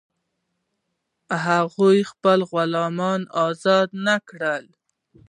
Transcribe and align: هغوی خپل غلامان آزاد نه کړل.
هغوی 1.45 1.99
خپل 2.11 2.39
غلامان 2.51 3.21
آزاد 3.47 3.89
نه 4.05 4.15
کړل. 4.29 4.65